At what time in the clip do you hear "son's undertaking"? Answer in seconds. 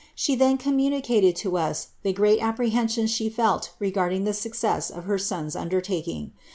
5.19-6.31